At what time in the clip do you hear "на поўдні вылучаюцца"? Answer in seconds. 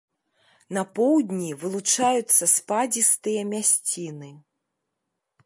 0.77-2.43